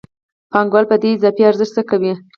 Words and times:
پانګوال 0.51 0.85
په 0.91 0.95
دې 1.01 1.09
اضافي 1.15 1.43
ارزښت 1.45 1.73
څه 1.77 1.81
کوي 1.89 2.13